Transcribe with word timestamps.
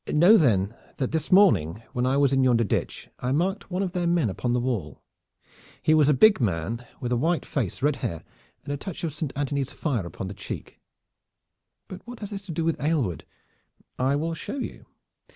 Know 0.11 0.35
then 0.35 0.75
that 0.97 1.11
this 1.11 1.31
morning 1.31 1.83
when 1.93 2.07
I 2.07 2.17
was 2.17 2.33
in 2.33 2.43
yonder 2.43 2.63
ditch 2.63 3.07
I 3.19 3.31
marked 3.31 3.69
one 3.69 3.83
of 3.83 3.91
their 3.91 4.07
men 4.07 4.31
upon 4.31 4.51
the 4.51 4.59
wall. 4.59 4.99
He 5.79 5.93
was 5.93 6.09
a 6.09 6.13
big 6.15 6.41
man 6.41 6.83
with 6.99 7.11
a 7.11 7.15
white 7.15 7.45
face, 7.45 7.83
red 7.83 7.97
hair 7.97 8.23
and 8.63 8.73
a 8.73 8.77
touch 8.77 9.03
of 9.03 9.13
Saint 9.13 9.31
Anthony's 9.35 9.71
fire 9.73 10.07
upon 10.07 10.27
the 10.27 10.33
cheek." 10.33 10.79
"But 11.87 12.01
what 12.07 12.19
has 12.21 12.31
this 12.31 12.47
to 12.47 12.51
do 12.51 12.65
with 12.65 12.81
Aylward?" 12.81 13.25
"I 13.99 14.15
will 14.15 14.33
show 14.33 14.57
you. 14.57 14.87